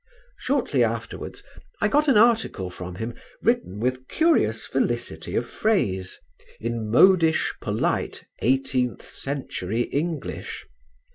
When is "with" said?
3.79-4.07